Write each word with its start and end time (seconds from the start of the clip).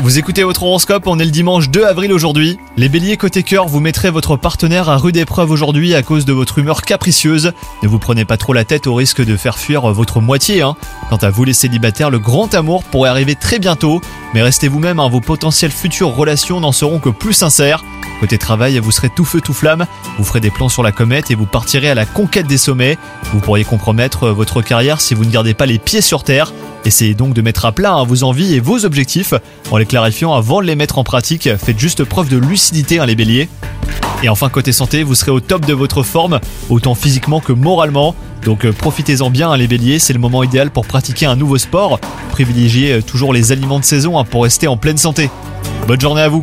Vous 0.00 0.20
écoutez 0.20 0.44
votre 0.44 0.62
horoscope, 0.62 1.08
on 1.08 1.18
est 1.18 1.24
le 1.24 1.32
dimanche 1.32 1.68
2 1.68 1.84
avril 1.84 2.12
aujourd'hui. 2.12 2.60
Les 2.76 2.88
béliers 2.88 3.16
côté 3.16 3.42
cœur, 3.42 3.66
vous 3.66 3.80
mettrez 3.80 4.10
votre 4.10 4.36
partenaire 4.36 4.88
à 4.88 4.98
rude 4.98 5.16
épreuve 5.16 5.50
aujourd'hui 5.50 5.96
à 5.96 6.04
cause 6.04 6.24
de 6.24 6.32
votre 6.32 6.60
humeur 6.60 6.82
capricieuse. 6.82 7.54
Ne 7.82 7.88
vous 7.88 7.98
prenez 7.98 8.24
pas 8.24 8.36
trop 8.36 8.52
la 8.52 8.64
tête 8.64 8.86
au 8.86 8.94
risque 8.94 9.20
de 9.24 9.36
faire 9.36 9.58
fuir 9.58 9.92
votre 9.92 10.20
moitié. 10.20 10.62
Hein. 10.62 10.76
Quant 11.10 11.16
à 11.16 11.30
vous 11.30 11.42
les 11.42 11.54
célibataires, 11.54 12.10
le 12.10 12.20
grand 12.20 12.54
amour 12.54 12.84
pourrait 12.84 13.10
arriver 13.10 13.34
très 13.34 13.58
bientôt. 13.58 14.00
Mais 14.32 14.42
restez 14.42 14.68
vous-même, 14.68 15.00
hein, 15.00 15.08
vos 15.08 15.20
potentielles 15.20 15.72
futures 15.72 16.14
relations 16.14 16.60
n'en 16.60 16.70
seront 16.70 17.00
que 17.00 17.08
plus 17.08 17.32
sincères. 17.32 17.84
Côté 18.20 18.38
travail, 18.38 18.78
vous 18.78 18.92
serez 18.92 19.10
tout 19.10 19.24
feu 19.24 19.40
tout 19.40 19.54
flamme, 19.54 19.86
vous 20.18 20.24
ferez 20.24 20.40
des 20.40 20.50
plans 20.52 20.68
sur 20.68 20.84
la 20.84 20.92
comète 20.92 21.32
et 21.32 21.34
vous 21.34 21.46
partirez 21.46 21.90
à 21.90 21.96
la 21.96 22.06
conquête 22.06 22.46
des 22.46 22.58
sommets. 22.58 22.96
Vous 23.32 23.40
pourriez 23.40 23.64
compromettre 23.64 24.28
votre 24.28 24.62
carrière 24.62 25.00
si 25.00 25.14
vous 25.14 25.24
ne 25.24 25.30
gardez 25.30 25.54
pas 25.54 25.66
les 25.66 25.80
pieds 25.80 26.00
sur 26.00 26.22
terre. 26.22 26.52
Essayez 26.88 27.12
donc 27.12 27.34
de 27.34 27.42
mettre 27.42 27.66
à 27.66 27.72
plat 27.72 27.92
hein, 27.92 28.04
vos 28.04 28.22
envies 28.22 28.54
et 28.54 28.60
vos 28.60 28.86
objectifs 28.86 29.34
en 29.70 29.76
les 29.76 29.84
clarifiant 29.84 30.32
avant 30.32 30.62
de 30.62 30.66
les 30.66 30.74
mettre 30.74 30.96
en 30.96 31.04
pratique. 31.04 31.50
Faites 31.58 31.78
juste 31.78 32.02
preuve 32.02 32.30
de 32.30 32.38
lucidité, 32.38 32.98
hein, 32.98 33.04
les 33.04 33.14
béliers. 33.14 33.50
Et 34.22 34.30
enfin, 34.30 34.48
côté 34.48 34.72
santé, 34.72 35.02
vous 35.02 35.14
serez 35.14 35.30
au 35.30 35.40
top 35.40 35.66
de 35.66 35.74
votre 35.74 36.02
forme, 36.02 36.40
autant 36.70 36.94
physiquement 36.94 37.40
que 37.40 37.52
moralement. 37.52 38.14
Donc 38.42 38.64
euh, 38.64 38.72
profitez-en 38.72 39.28
bien, 39.28 39.50
hein, 39.50 39.58
les 39.58 39.66
béliers, 39.66 39.98
c'est 39.98 40.14
le 40.14 40.18
moment 40.18 40.42
idéal 40.42 40.70
pour 40.70 40.86
pratiquer 40.86 41.26
un 41.26 41.36
nouveau 41.36 41.58
sport. 41.58 42.00
Privilégiez 42.30 42.92
euh, 42.94 43.02
toujours 43.02 43.34
les 43.34 43.52
aliments 43.52 43.80
de 43.80 43.84
saison 43.84 44.24
pour 44.24 44.44
rester 44.44 44.66
en 44.66 44.78
pleine 44.78 44.96
santé. 44.96 45.28
Bonne 45.86 46.00
journée 46.00 46.22
à 46.22 46.30
vous 46.30 46.42